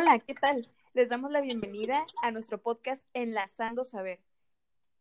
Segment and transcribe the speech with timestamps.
[0.00, 0.64] Hola, ¿qué tal?
[0.94, 4.20] Les damos la bienvenida a nuestro podcast Enlazando Saber.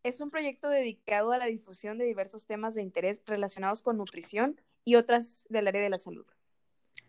[0.01, 4.59] Es un proyecto dedicado a la difusión de diversos temas de interés relacionados con nutrición
[4.85, 6.25] y otras del área de la salud.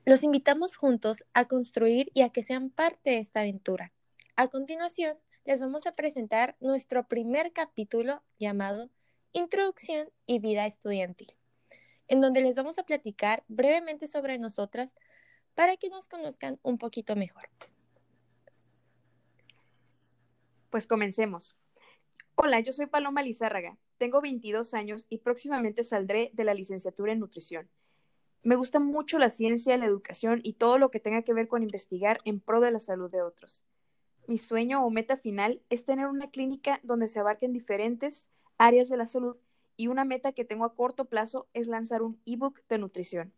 [0.04, 3.90] Los invitamos juntos a construir y a que sean parte de esta aventura.
[4.36, 5.16] A continuación,
[5.46, 8.90] les vamos a presentar nuestro primer capítulo llamado
[9.32, 11.32] Introducción y Vida Estudiantil,
[12.06, 14.92] en donde les vamos a platicar brevemente sobre nosotras
[15.54, 17.48] para que nos conozcan un poquito mejor.
[20.70, 21.56] Pues comencemos.
[22.34, 27.20] Hola, yo soy Paloma Lizárraga, tengo 22 años y próximamente saldré de la licenciatura en
[27.20, 27.70] nutrición.
[28.42, 31.62] Me gusta mucho la ciencia, la educación y todo lo que tenga que ver con
[31.62, 33.64] investigar en pro de la salud de otros.
[34.26, 38.28] Mi sueño o meta final es tener una clínica donde se abarquen diferentes
[38.58, 39.38] áreas de la salud
[39.78, 43.32] y una meta que tengo a corto plazo es lanzar un ebook de nutrición.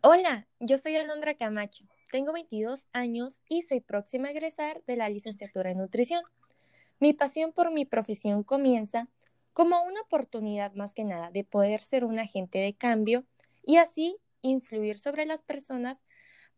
[0.00, 5.08] Hola, yo soy Alondra Camacho, tengo 22 años y soy próxima a egresar de la
[5.08, 6.22] licenciatura en nutrición.
[7.00, 9.08] Mi pasión por mi profesión comienza
[9.54, 13.24] como una oportunidad más que nada de poder ser un agente de cambio
[13.64, 16.02] y así influir sobre las personas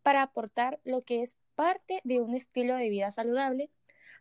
[0.02, 3.70] para aportar lo que es parte de un estilo de vida saludable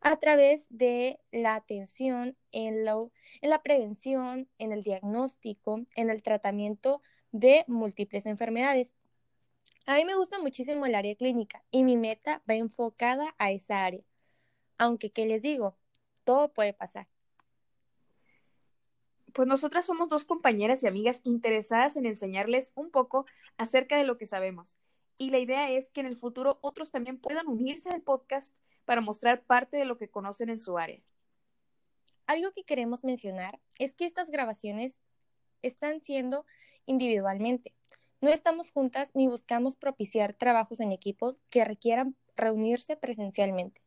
[0.02, 7.66] a través de la atención en, la prevención, en el diagnóstico, en el tratamiento de
[7.68, 8.94] múltiples enfermedades.
[9.86, 13.86] A mí me gusta muchísimo el área clínica y mi meta va enfocada a esa
[13.86, 14.04] área.
[14.78, 15.78] Aunque, ¿qué les digo?
[16.24, 17.08] Todo puede pasar.
[19.34, 23.26] Pues nosotras somos dos compañeras y amigas interesadas en enseñarles un poco
[23.58, 24.78] acerca de lo que sabemos.
[25.18, 28.56] Y la idea es que en el futuro otros también puedan unirse al podcast
[28.86, 31.02] para mostrar parte de lo que conocen en su área.
[32.28, 35.02] Algo que queremos mencionar es que estas grabaciones
[35.62, 36.46] están siendo
[36.86, 37.74] individualmente.
[38.24, 43.82] No estamos juntas ni buscamos propiciar trabajos en equipos que requieran reunirse presencialmente.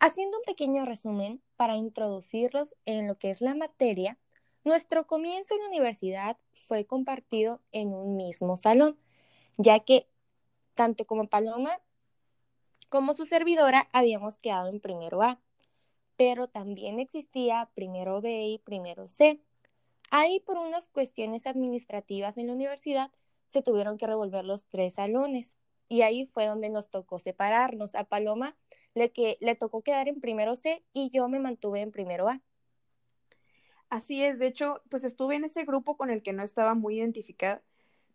[0.00, 4.18] Haciendo un pequeño resumen para introducirlos en lo que es la materia,
[4.64, 8.98] nuestro comienzo en la universidad fue compartido en un mismo salón,
[9.56, 10.08] ya que
[10.74, 11.80] tanto como Paloma
[12.88, 15.40] como su servidora habíamos quedado en primero A,
[16.16, 19.40] pero también existía primero B y primero C.
[20.14, 23.10] Ahí por unas cuestiones administrativas en la universidad
[23.48, 25.54] se tuvieron que revolver los tres salones
[25.88, 27.94] y ahí fue donde nos tocó separarnos.
[27.94, 28.54] A Paloma
[28.92, 32.42] le, que, le tocó quedar en primero C y yo me mantuve en primero A.
[33.88, 36.98] Así es, de hecho, pues estuve en ese grupo con el que no estaba muy
[36.98, 37.62] identificada,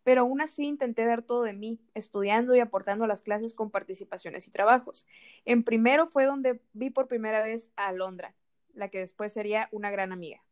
[0.03, 3.71] pero aún así intenté dar todo de mí, estudiando y aportando a las clases con
[3.71, 5.07] participaciones y trabajos.
[5.45, 8.35] En primero fue donde vi por primera vez a Alondra,
[8.75, 10.46] la que después sería una gran amiga.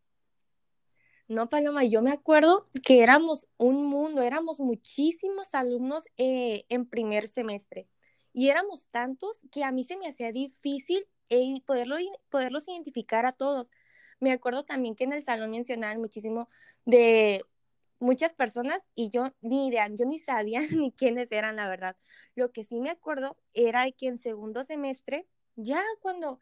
[1.27, 7.27] No, Paloma, yo me acuerdo que éramos un mundo, éramos muchísimos alumnos eh, en primer
[7.27, 7.87] semestre
[8.31, 11.95] y éramos tantos que a mí se me hacía difícil eh, poderlo,
[12.29, 13.67] poderlos identificar a todos.
[14.19, 16.47] Me acuerdo también que en el salón mencionaban muchísimo
[16.85, 17.43] de
[17.99, 21.97] muchas personas y yo ni idea, yo ni sabía ni quiénes eran, la verdad.
[22.35, 26.39] Lo que sí me acuerdo era que en segundo semestre, ya cuando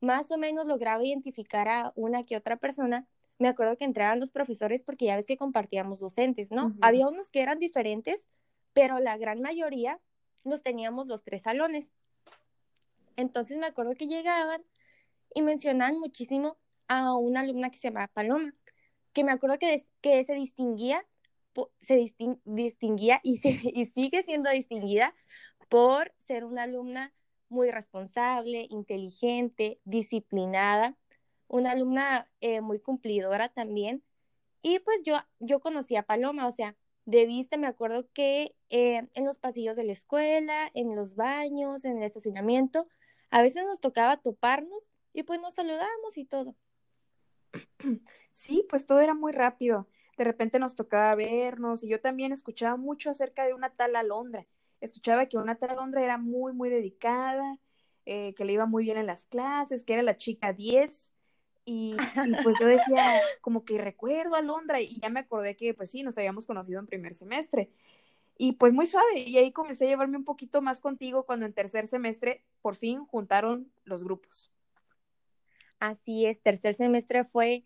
[0.00, 3.06] más o menos lograba identificar a una que otra persona,
[3.38, 6.74] me acuerdo que entraban los profesores porque ya ves que compartíamos docentes, ¿no?
[6.80, 8.26] Había unos que eran diferentes,
[8.72, 10.00] pero la gran mayoría
[10.44, 11.86] los teníamos los tres salones.
[13.16, 14.62] Entonces me acuerdo que llegaban
[15.34, 16.56] y mencionaban muchísimo
[16.88, 18.54] a una alumna que se llamaba Paloma,
[19.12, 21.04] que me acuerdo que, que se distinguía,
[21.80, 22.12] se
[22.44, 23.40] distinguía y,
[23.74, 25.14] y sigue siendo distinguida
[25.68, 27.12] por ser una alumna
[27.48, 30.96] muy responsable, inteligente, disciplinada
[31.48, 34.02] una alumna eh, muy cumplidora también.
[34.62, 39.08] Y pues yo, yo conocí a Paloma, o sea, de vista me acuerdo que eh,
[39.14, 42.88] en los pasillos de la escuela, en los baños, en el estacionamiento,
[43.30, 46.56] a veces nos tocaba toparnos y pues nos saludábamos y todo.
[48.32, 49.88] Sí, pues todo era muy rápido.
[50.18, 54.46] De repente nos tocaba vernos y yo también escuchaba mucho acerca de una tal Alondra.
[54.82, 57.58] Escuchaba que una tal Alondra era muy, muy dedicada,
[58.04, 61.15] eh, que le iba muy bien en las clases, que era la chica 10
[61.68, 61.96] y,
[62.44, 66.04] pues yo decía, como que recuerdo a Londra y ya me acordé que pues sí,
[66.04, 67.70] nos habíamos conocido en primer semestre.
[68.38, 71.54] Y pues muy suave, y ahí comencé a llevarme un poquito más contigo cuando en
[71.54, 74.52] tercer semestre por fin juntaron los grupos.
[75.80, 77.64] Así es, tercer semestre fue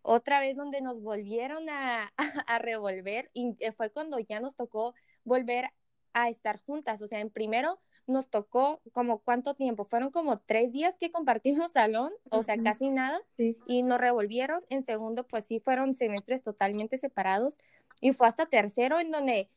[0.00, 2.12] otra vez donde nos volvieron a,
[2.46, 4.94] a, revolver y eh, fue cuando ya nos tocó
[5.24, 5.66] volver
[6.14, 7.02] a estar juntas.
[7.02, 11.72] O sea, en primero nos tocó como cuánto tiempo, fueron como tres días que compartimos
[11.72, 14.62] salón, o sea, casi nada, y nos revolvieron.
[14.68, 17.58] En segundo, pues sí, fueron semestres totalmente separados.
[18.00, 19.48] Y fue hasta tercero en donde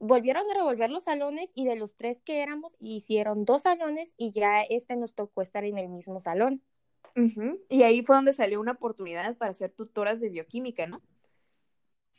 [0.00, 4.32] volvieron a revolver los salones y de los tres que éramos, hicieron dos salones y
[4.32, 6.62] ya este nos tocó estar en el mismo salón.
[7.68, 11.02] Y ahí fue donde salió una oportunidad para ser tutoras de bioquímica, ¿no?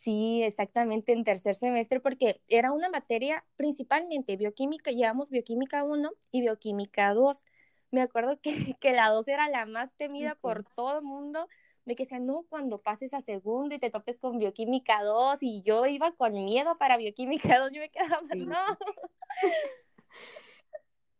[0.01, 6.41] Sí, exactamente, en tercer semestre, porque era una materia principalmente bioquímica, llevamos bioquímica 1 y
[6.41, 7.43] bioquímica 2.
[7.91, 11.47] Me acuerdo que, que la 2 era la más temida por todo el mundo,
[11.85, 15.63] de que decían, no, cuando pases a segundo y te topes con bioquímica 2, y
[15.63, 18.55] yo iba con miedo para bioquímica 2, yo me quedaba, no.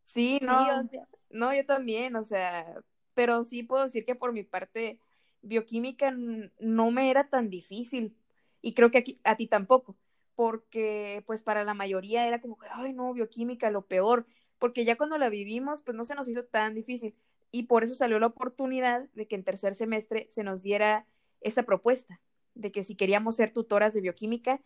[0.06, 0.84] Sí, no,
[1.30, 2.82] no, yo también, o sea,
[3.14, 5.00] pero sí puedo decir que por mi parte,
[5.42, 8.16] bioquímica no me era tan difícil,
[8.62, 9.96] y creo que aquí, a ti tampoco,
[10.36, 14.26] porque pues para la mayoría era como que, ay, no, bioquímica, lo peor,
[14.58, 17.16] porque ya cuando la vivimos, pues no se nos hizo tan difícil
[17.52, 21.06] y por eso salió la oportunidad de que en tercer semestre se nos diera
[21.42, 22.20] esa propuesta
[22.56, 24.62] de que si queríamos ser tutoras de bioquímica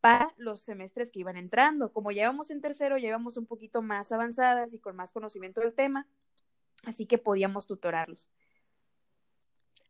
[0.00, 1.92] para los semestres que iban entrando.
[1.92, 5.60] Como ya íbamos en tercero, ya íbamos un poquito más avanzadas y con más conocimiento
[5.60, 6.06] del tema,
[6.84, 8.30] así que podíamos tutorarlos.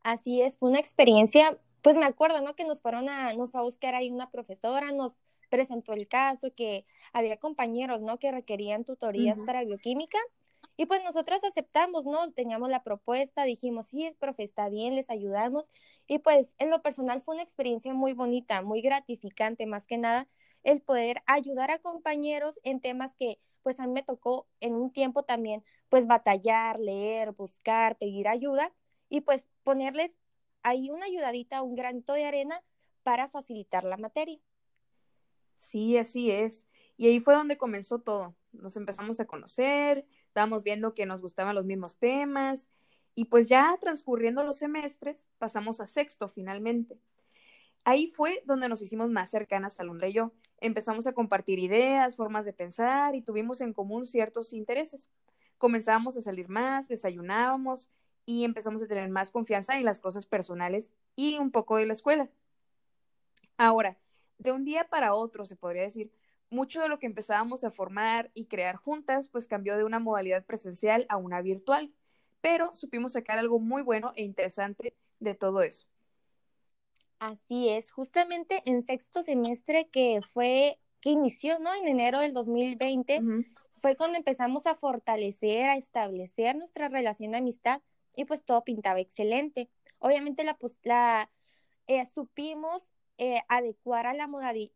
[0.02, 2.54] Así es, fue una experiencia, pues me acuerdo, ¿no?
[2.54, 5.16] Que nos fueron a, nos fue a buscar ahí una profesora, nos
[5.48, 8.18] presentó el caso, que había compañeros, ¿no?
[8.18, 10.18] Que requerían tutorías para bioquímica
[10.76, 12.30] y pues nosotras aceptamos, ¿no?
[12.32, 15.64] Teníamos la propuesta, dijimos, sí, profe, está bien, les ayudamos.
[16.06, 20.28] Y pues en lo personal fue una experiencia muy bonita, muy gratificante, más que nada,
[20.62, 24.92] el poder ayudar a compañeros en temas que pues a mí me tocó en un
[24.92, 28.72] tiempo también, pues batallar, leer, buscar, pedir ayuda
[29.08, 30.16] y pues ponerles
[30.68, 32.62] ahí una ayudadita, un granito de arena
[33.02, 34.38] para facilitar la materia.
[35.54, 36.66] Sí, así es.
[36.96, 38.34] Y ahí fue donde comenzó todo.
[38.52, 42.68] Nos empezamos a conocer, estábamos viendo que nos gustaban los mismos temas
[43.14, 47.00] y pues ya transcurriendo los semestres pasamos a sexto finalmente.
[47.84, 50.32] Ahí fue donde nos hicimos más cercanas Alondra y yo.
[50.60, 55.08] Empezamos a compartir ideas, formas de pensar y tuvimos en común ciertos intereses.
[55.56, 57.90] Comenzamos a salir más, desayunábamos
[58.28, 61.94] y empezamos a tener más confianza en las cosas personales y un poco de la
[61.94, 62.28] escuela.
[63.56, 63.96] Ahora,
[64.36, 66.12] de un día para otro, se podría decir,
[66.50, 70.44] mucho de lo que empezábamos a formar y crear juntas, pues cambió de una modalidad
[70.44, 71.90] presencial a una virtual,
[72.42, 75.88] pero supimos sacar algo muy bueno e interesante de todo eso.
[77.20, 81.74] Así es, justamente en sexto semestre que fue, que inició, ¿no?
[81.74, 83.22] En enero del 2020,
[83.80, 87.80] fue cuando empezamos a fortalecer, a establecer nuestra relación de amistad
[88.18, 89.70] y pues todo pintaba excelente.
[90.00, 91.30] Obviamente la, pues, la
[91.86, 92.82] eh, supimos
[93.16, 94.28] eh, adecuar a la,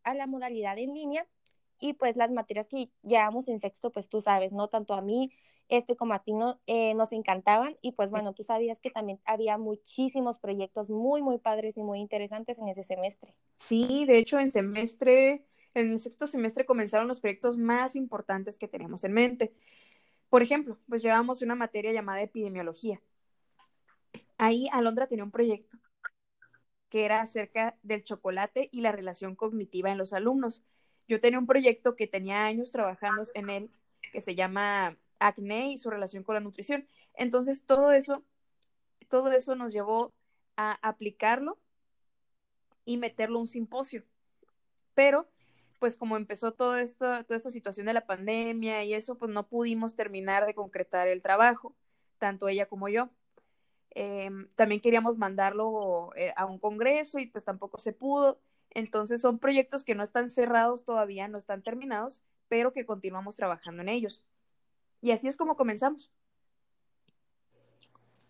[0.03, 1.27] a la modalidad en línea
[1.77, 4.69] y pues las materias que llevamos en sexto, pues tú sabes, ¿no?
[4.69, 5.33] Tanto a mí
[5.67, 9.19] este como a ti no, eh, nos encantaban y pues bueno, tú sabías que también
[9.25, 13.35] había muchísimos proyectos muy, muy padres y muy interesantes en ese semestre.
[13.59, 18.69] Sí, de hecho en semestre, en el sexto semestre comenzaron los proyectos más importantes que
[18.69, 19.53] tenemos en mente.
[20.29, 23.01] Por ejemplo, pues llevamos una materia llamada epidemiología.
[24.37, 25.77] Ahí Alondra tenía un proyecto
[26.93, 30.61] que era acerca del chocolate y la relación cognitiva en los alumnos.
[31.07, 33.71] Yo tenía un proyecto que tenía años trabajando en él,
[34.11, 36.87] que se llama acné y su relación con la nutrición.
[37.15, 38.23] Entonces, todo eso,
[39.09, 40.13] todo eso nos llevó
[40.55, 41.57] a aplicarlo
[42.85, 44.03] y meterlo a un simposio.
[44.93, 45.27] Pero,
[45.79, 49.47] pues como empezó todo esto, toda esta situación de la pandemia y eso, pues no
[49.47, 51.75] pudimos terminar de concretar el trabajo,
[52.19, 53.09] tanto ella como yo.
[53.95, 58.39] Em, también queríamos mandarlo eh, a un congreso y pues tampoco se pudo.
[58.71, 63.81] Entonces son proyectos que no están cerrados todavía, no están terminados, pero que continuamos trabajando
[63.83, 64.23] en ellos.
[65.01, 66.11] Y así es como comenzamos.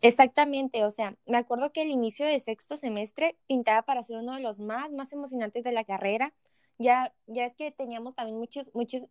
[0.02, 4.34] Exactamente, o sea, me acuerdo que el inicio de sexto semestre pintaba para ser uno
[4.36, 6.34] de los más, más emocionantes de la carrera.
[6.78, 9.04] Ya, ya es que teníamos también muchos, muchos,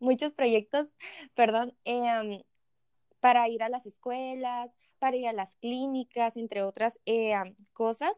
[0.00, 0.88] muchos proyectos,
[1.34, 2.42] perdón, em,
[3.24, 8.12] para ir a las escuelas, para ir a las clínicas, entre otras em, cosas.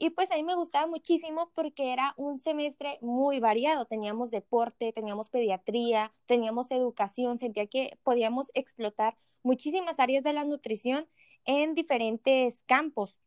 [0.00, 3.84] Y pues a mí me gustaba muchísimo porque era un semestre muy variado.
[3.84, 7.38] Teníamos deporte, teníamos pediatría, teníamos educación.
[7.38, 11.06] Sentía que podíamos explotar muchísimas áreas de la nutrición
[11.44, 13.20] en diferentes campos.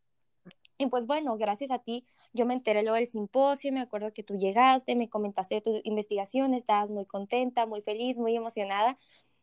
[0.78, 4.24] Y pues bueno, gracias a ti yo me enteré luego del simposio, me acuerdo que
[4.24, 8.98] tú llegaste, me comentaste tu investigación, estabas muy contenta, muy feliz, muy emocionada.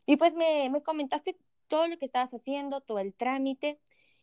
[0.04, 1.38] Y pues me, me comentaste
[1.74, 3.80] todo lo que estabas haciendo, todo el trámite.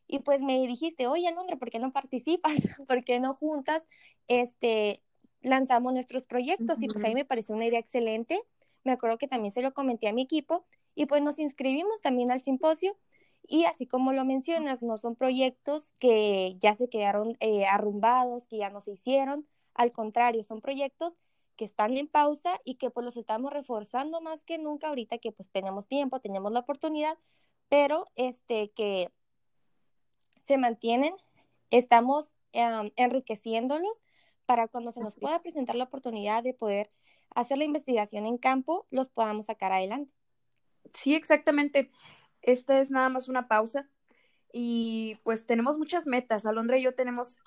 [0.08, 2.54] Y pues me dijiste, oye, Alondra, ¿por qué no participas?
[2.88, 3.84] ¿Por qué no juntas?
[4.30, 5.04] Este,
[5.42, 8.42] lanzamos nuestros proyectos y pues ahí me pareció una idea excelente.
[8.86, 10.66] Me acuerdo que también se lo comenté a mi equipo
[10.96, 12.98] y pues nos inscribimos también al simposio
[13.46, 18.60] y así como lo mencionas, no son proyectos que ya se quedaron eh, arrumbados, que
[18.60, 21.16] ya no se hicieron, al contrario, son proyectos
[21.58, 25.34] que están en pausa y que pues los estamos reforzando más que nunca ahorita que
[25.34, 27.18] pues tenemos tiempo, tenemos la oportunidad,
[27.72, 29.08] pero este que
[30.44, 31.14] se mantienen,
[31.70, 34.02] estamos enriqueciéndolos
[34.46, 36.92] para cuando se nos pueda presentar la oportunidad de poder
[37.34, 40.12] hacer la investigación en campo, los podamos sacar adelante.
[40.94, 41.92] Sí, exactamente.
[42.42, 43.88] Esta es nada más una pausa
[44.52, 46.46] y pues tenemos muchas metas.
[46.46, 47.40] Alondra y yo tenemos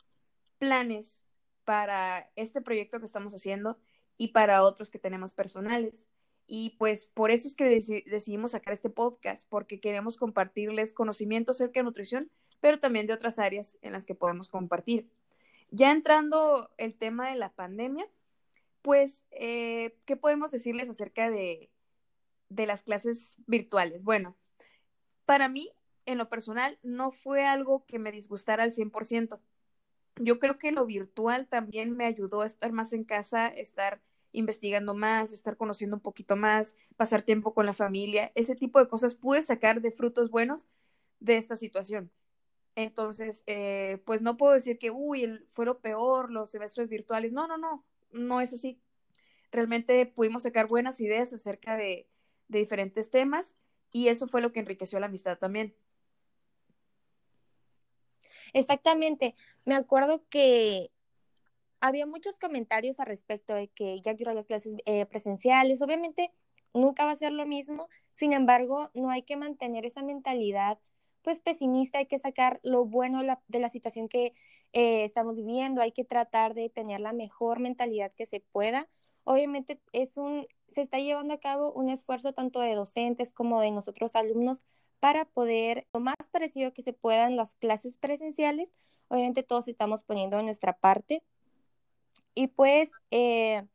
[0.57, 1.27] planes
[1.67, 3.79] para este proyecto que estamos haciendo
[4.17, 6.09] y para otros que tenemos personales.
[6.47, 11.81] Y pues por eso es que decidimos sacar este podcast, porque queremos compartirles conocimientos acerca
[11.81, 15.09] de nutrición, pero también de otras áreas en las que podemos compartir.
[15.71, 18.07] Ya entrando el tema de la pandemia,
[18.83, 21.71] pues, eh, ¿qué podemos decirles acerca de,
[22.51, 24.05] de las clases virtuales?
[24.05, 24.37] Bueno,
[25.25, 25.73] para mí,
[26.05, 29.41] en lo personal, no fue algo que me disgustara al 100%.
[30.17, 34.01] Yo creo que lo virtual también me ayudó a estar más en casa, estar
[34.35, 38.89] investigando más, estar conociendo un poquito más, pasar tiempo con la familia, ese tipo de
[38.89, 40.69] cosas pude sacar de frutos buenos
[41.21, 42.11] de esta situación.
[42.77, 47.33] Entonces, eh, pues no puedo decir que, uy, fue lo peor, los semestres virtuales.
[47.33, 48.81] No, no, no, no es así.
[49.53, 52.09] Realmente pudimos sacar buenas ideas acerca de,
[52.49, 53.55] de diferentes temas
[53.93, 55.75] y eso fue lo que enriqueció la amistad también.
[58.53, 59.37] Exactamente.
[59.65, 60.91] Me acuerdo que
[61.85, 65.83] había muchos comentarios al respecto de que ya quiero las clases eh, presenciales.
[65.83, 66.33] Obviamente
[66.73, 70.79] nunca va a ser lo mismo, sin embargo, no hay que mantener esa mentalidad
[71.21, 74.33] pues pesimista, hay que sacar lo bueno de la situación que
[74.73, 78.89] eh, estamos viviendo, hay que tratar de tener la mejor mentalidad que se pueda.
[79.25, 83.71] Obviamente es un, se está llevando a cabo un esfuerzo tanto de docentes como de
[83.71, 84.67] nosotros alumnos
[85.01, 88.69] para poder lo más parecido que se puedan las clases presenciales.
[89.09, 91.23] Obviamente todos estamos poniendo nuestra parte.
[92.35, 93.67] Y pues eh,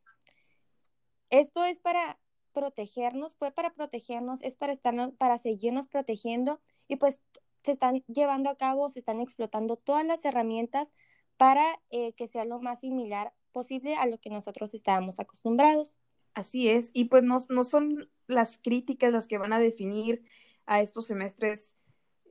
[1.29, 2.19] esto es para
[2.53, 7.21] protegernos, fue para protegernos, es para estarnos, para seguirnos protegiendo y pues
[7.63, 10.87] se están llevando a cabo, se están explotando todas las herramientas
[11.37, 15.93] para eh, que sea lo más similar posible a lo que nosotros estábamos acostumbrados.
[16.33, 20.23] Así es, y pues no, no son las críticas las que van a definir
[20.65, 21.75] a estos semestres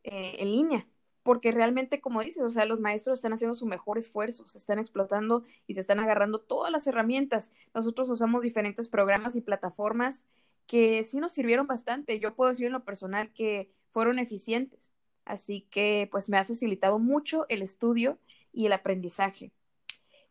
[0.05, 0.89] eh, en línea,
[1.29, 4.79] porque realmente, como dices, o sea, los maestros están haciendo su mejor esfuerzo, se están
[4.79, 7.53] explotando y se están agarrando todas las herramientas.
[7.75, 10.25] Nosotros usamos diferentes programas y plataformas
[10.67, 12.19] que sí nos sirvieron bastante.
[12.19, 14.91] Yo puedo decir en lo personal que fueron eficientes.
[15.27, 18.19] Así que pues me ha facilitado mucho el estudio
[18.51, 19.53] y el aprendizaje.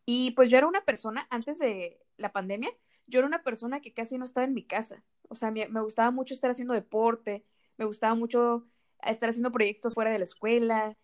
[0.03, 2.71] Y pues yo era una persona, antes de la pandemia,
[3.05, 5.03] yo era una persona que casi no estaba en mi casa.
[5.29, 7.45] O sea, me, gustaba mucho estar haciendo deporte,
[7.77, 8.65] me gustaba mucho
[9.03, 10.97] estar haciendo proyectos fuera de la escuela,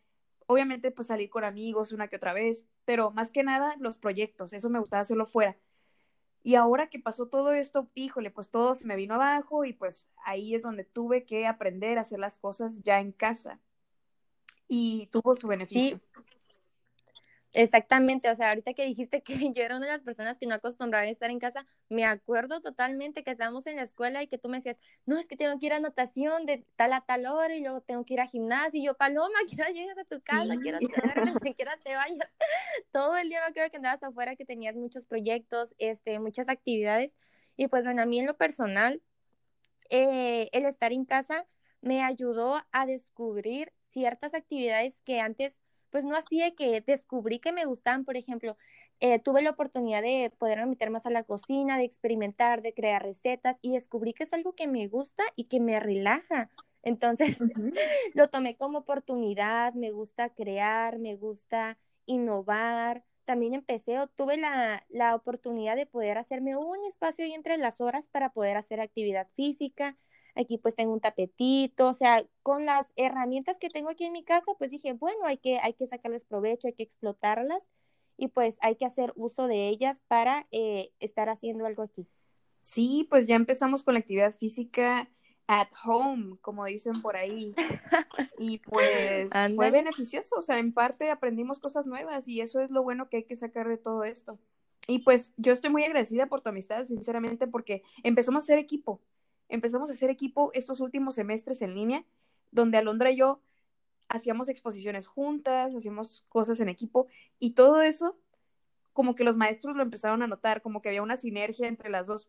[0.48, 4.54] obviamente pues salir con amigos una que otra vez, pero más que nada los proyectos,
[4.54, 5.58] eso me gustaba hacerlo fuera.
[6.46, 10.10] Y ahora que pasó todo esto, híjole, pues todo se me vino abajo y pues
[10.26, 13.62] ahí es donde tuve que aprender a hacer las cosas ya en casa.
[14.68, 16.02] Y tuvo su beneficio.
[17.56, 20.56] Exactamente, o sea, ahorita que dijiste que yo era una de las personas que no
[20.56, 24.40] acostumbraba a estar en casa, me acuerdo totalmente que estábamos en la escuela y que
[24.40, 27.28] tú me decías, no, es que tengo que ir a natación de tal a tal
[27.28, 30.20] hora y luego tengo que ir a gimnasio y yo, Paloma, quiero llegar a tu
[30.22, 32.18] casa, quiero que quiero te vayas.
[32.92, 37.12] Todo el día me acuerdo que andabas afuera, que tenías muchos proyectos, este, muchas actividades
[37.56, 39.02] y pues bueno, a mí en lo personal,
[39.90, 41.46] eh, el estar en casa
[41.82, 45.60] me ayudó a descubrir ciertas actividades que antes
[45.94, 48.58] pues no hacía que descubrí que me gustaban, por ejemplo,
[49.00, 53.04] eh, tuve la oportunidad de poder meter más a la cocina, de experimentar, de crear
[53.04, 56.50] recetas y descubrí que es algo que me gusta y que me relaja.
[56.82, 57.38] Entonces,
[58.16, 63.04] lo tomé como oportunidad, me gusta crear, me gusta innovar.
[63.26, 67.82] También empecé o tuve la, la oportunidad de poder hacerme un espacio ahí entre las
[67.82, 69.96] horas para poder hacer actividad física
[70.36, 74.24] aquí pues tengo un tapetito, o sea, con las herramientas que tengo aquí en mi
[74.24, 77.64] casa, pues dije, bueno, hay que, hay que sacarles provecho, hay que explotarlas
[78.18, 82.08] y pues hay que hacer uso de ellas para eh, estar haciendo algo aquí.
[82.62, 85.10] Sí, pues ya empezamos con la actividad física
[85.48, 87.54] at home, como dicen por ahí.
[88.40, 92.84] Y pues fue beneficioso, o sea, en parte aprendimos cosas nuevas y eso es lo
[92.84, 94.40] bueno que hay que sacar de todo esto.
[94.88, 99.02] Y pues yo estoy muy agradecida por tu amistad, sinceramente, porque empezamos a ser equipo
[99.54, 102.04] empezamos a hacer equipo estos últimos semestres en línea,
[102.52, 103.40] donde Alondra y yo
[104.10, 107.08] hacíamos exposiciones juntas, hacíamos cosas en equipo
[107.40, 108.18] y todo eso,
[108.94, 112.08] como que los maestros lo empezaron a notar, como que había una sinergia entre las
[112.08, 112.28] dos.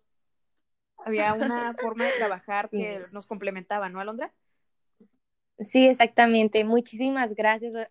[0.98, 4.32] Había una forma de trabajar que nos complementaba, ¿no, Alondra?
[5.58, 6.64] Sí, exactamente.
[6.64, 7.88] Muchísimas gracias.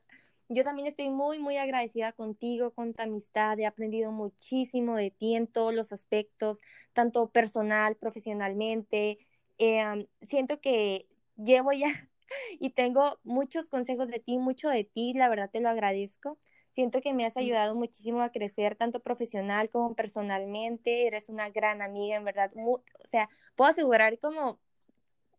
[0.54, 3.60] Yo también estoy muy, muy agradecida contigo, con tu amistad.
[3.60, 6.60] He aprendido muchísimo de ti en todos los aspectos,
[6.94, 9.18] tanto personal, profesionalmente.
[9.58, 11.88] Eh, siento que llevo ya
[12.60, 16.38] y tengo muchos consejos de ti, mucho de ti, la verdad te lo agradezco.
[16.72, 21.06] Siento que me has ayudado muchísimo a crecer tanto profesional como personalmente.
[21.08, 22.52] Eres una gran amiga, en verdad.
[22.56, 24.60] o sea, puedo asegurar como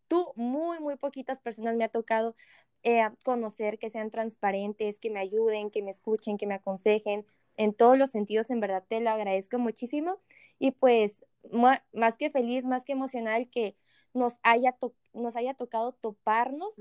[0.08, 2.36] tú, muy, muy poquitas personas me ha tocado
[2.84, 7.26] eh, conocer, que sean transparentes, que me ayuden, que me escuchen, que me aconsejen.
[7.56, 10.20] En todos los sentidos, en verdad te lo agradezco muchísimo.
[10.58, 13.76] Y pues, más que feliz, más que emocional que
[14.12, 14.76] nos haya,
[15.12, 16.72] nos haya tocado toparnos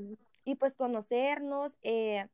[0.46, 2.28] y pues conocernos, eh,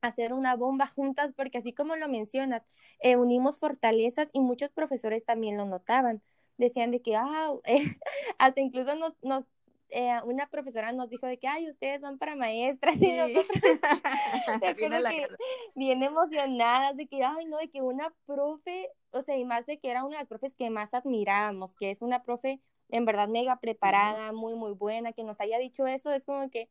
[0.00, 2.62] hacer una bomba juntas, porque así como lo mencionas,
[3.00, 6.22] eh, unimos fortalezas y muchos profesores también lo notaban.
[6.58, 7.52] Decían de que, ah,
[8.38, 9.44] hasta incluso nos, nos
[9.90, 13.46] eh, una profesora nos dijo de que, ay, ustedes van para maestras y nosotros
[15.10, 15.28] que
[15.74, 19.78] bien emocionadas de que, ay, no, de que una profe, o sea, y más de
[19.78, 23.28] que era una de las profes que más admirábamos, que es una profe en verdad
[23.28, 26.68] mega preparada, muy, muy buena, que nos haya dicho eso, es como que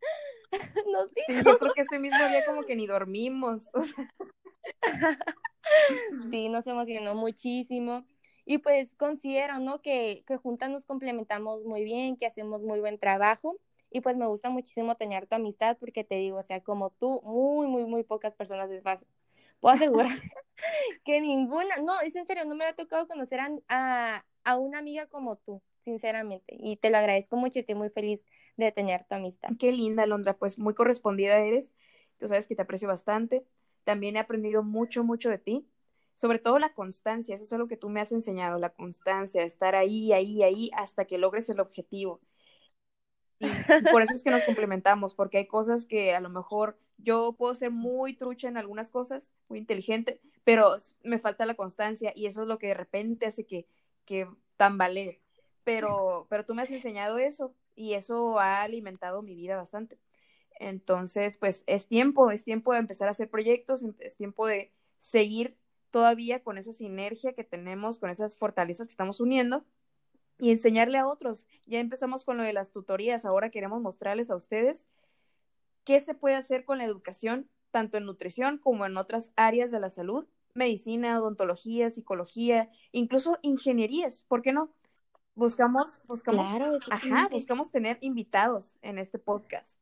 [0.92, 1.26] nos dijo.
[1.28, 3.64] Sí, yo creo que ese mismo día como que ni dormimos.
[6.32, 8.06] sí, nos emocionó muchísimo.
[8.46, 9.82] Y pues considero, ¿no?
[9.82, 13.60] Que, que juntas nos complementamos muy bien, que hacemos muy buen trabajo.
[13.90, 17.68] Y pues me gusta muchísimo tener tu amistad porque te digo, sea, como tú, muy,
[17.68, 19.08] muy, muy pocas personas es fácil.
[19.60, 20.20] Puedo asegurar
[21.06, 25.08] que ninguna, no, es en serio, no me ha tocado conocer a, a, una amiga
[25.08, 26.56] como tú, sinceramente.
[26.60, 28.22] Y te lo agradezco mucho estoy muy feliz
[28.58, 29.50] de tener tu amistad.
[29.58, 31.72] Qué linda, Londra, pues muy correspondida eres.
[32.18, 33.46] Tú sabes que te aprecio bastante.
[33.86, 35.68] También he aprendido mucho, mucho de ti
[36.16, 39.76] sobre todo la constancia, eso es lo que tú me has enseñado, la constancia, estar
[39.76, 42.22] ahí, ahí, ahí, hasta que logres el objetivo.
[43.40, 43.48] Y
[43.92, 47.54] por eso es que nos complementamos, porque hay cosas que a lo mejor yo puedo
[47.54, 52.44] ser muy trucha en algunas cosas, muy inteligente, pero me falta la constancia y eso
[52.44, 53.68] es lo que de repente hace que,
[54.06, 55.22] que tambalee.
[55.64, 60.00] Pero, pero tú me has enseñado eso y eso ha alimentado mi vida bastante.
[60.60, 65.58] Entonces, pues es tiempo, es tiempo de empezar a hacer proyectos, es tiempo de seguir
[65.96, 69.64] todavía con esa sinergia que tenemos, con esas fortalezas que estamos uniendo
[70.38, 71.48] y enseñarle a otros.
[71.68, 74.90] Ya empezamos con lo de las tutorías, ahora queremos mostrarles a ustedes
[75.86, 79.80] qué se puede hacer con la educación, tanto en nutrición como en otras áreas de
[79.80, 84.74] la salud, medicina, odontología, psicología, incluso ingenierías, ¿por qué no?
[85.34, 86.46] Buscamos, buscamos,
[86.92, 89.80] ajá, buscamos tener invitados en este podcast.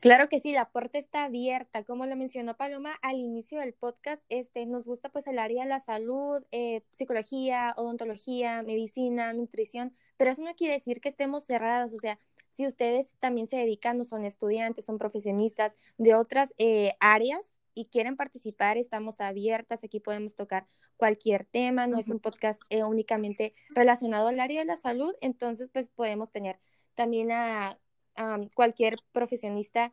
[0.00, 1.84] Claro que sí, la puerta está abierta.
[1.84, 5.68] Como lo mencionó Paloma al inicio del podcast, este, nos gusta pues el área de
[5.68, 11.92] la salud, eh, psicología, odontología, medicina, nutrición, pero eso no quiere decir que estemos cerrados.
[11.92, 12.18] O sea,
[12.52, 17.40] si ustedes también se dedican, no son estudiantes, son profesionistas de otras eh, áreas
[17.74, 19.84] y quieren participar, estamos abiertas.
[19.84, 21.86] Aquí podemos tocar cualquier tema.
[21.86, 26.30] No es un podcast eh, únicamente relacionado al área de la salud, entonces pues podemos
[26.32, 26.58] tener
[26.94, 27.78] también a
[28.54, 29.92] cualquier profesionista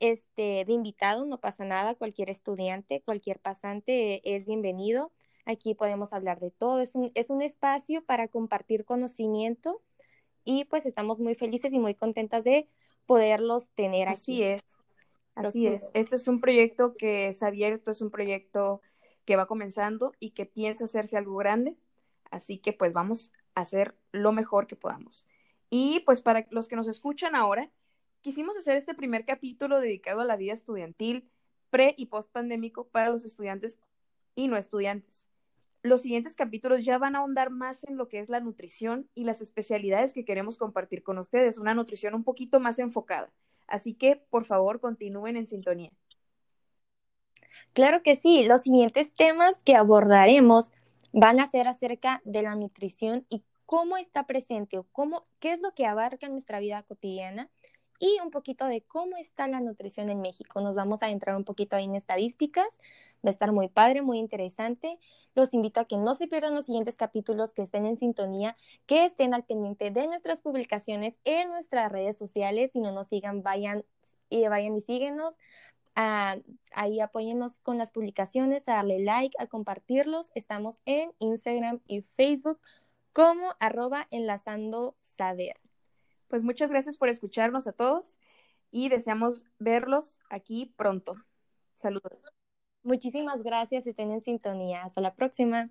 [0.00, 5.12] este, de invitado, no pasa nada, cualquier estudiante, cualquier pasante es bienvenido.
[5.44, 9.82] Aquí podemos hablar de todo, es un, es un espacio para compartir conocimiento
[10.44, 12.68] y pues estamos muy felices y muy contentas de
[13.06, 14.62] poderlos tener Así es,
[15.34, 15.88] así es.
[15.94, 18.82] Este es un proyecto que es abierto, es un proyecto
[19.24, 21.76] que va comenzando y que piensa hacerse algo grande,
[22.30, 25.26] así que pues vamos a hacer lo mejor que podamos.
[25.70, 27.70] Y pues para los que nos escuchan ahora,
[28.22, 31.28] quisimos hacer este primer capítulo dedicado a la vida estudiantil,
[31.70, 33.78] pre y post pandémico para los estudiantes
[34.34, 35.28] y no estudiantes.
[35.82, 39.24] Los siguientes capítulos ya van a ahondar más en lo que es la nutrición y
[39.24, 43.30] las especialidades que queremos compartir con ustedes, una nutrición un poquito más enfocada.
[43.66, 45.92] Así que, por favor, continúen en sintonía.
[47.72, 50.70] Claro que sí, los siguientes temas que abordaremos
[51.12, 55.60] van a ser acerca de la nutrición y cómo está presente o cómo, qué es
[55.60, 57.50] lo que abarca en nuestra vida cotidiana
[57.98, 60.62] y un poquito de cómo está la nutrición en México.
[60.62, 62.66] Nos vamos a entrar un poquito ahí en estadísticas.
[63.22, 64.98] Va a estar muy padre, muy interesante.
[65.34, 69.04] Los invito a que no se pierdan los siguientes capítulos, que estén en sintonía, que
[69.04, 72.70] estén al pendiente de nuestras publicaciones en nuestras redes sociales.
[72.72, 73.84] Si no nos sigan, vayan,
[74.30, 75.34] y eh, vayan y síguenos.
[75.94, 76.38] Ah,
[76.72, 80.30] ahí apóyennos con las publicaciones, a darle like, a compartirlos.
[80.34, 82.58] Estamos en Instagram y Facebook
[83.12, 85.60] como arroba enlazando saber.
[86.28, 88.16] Pues muchas gracias por escucharnos a todos
[88.70, 91.16] y deseamos verlos aquí pronto.
[91.74, 92.24] Saludos.
[92.82, 94.84] Muchísimas gracias, estén en sintonía.
[94.84, 95.70] Hasta la próxima.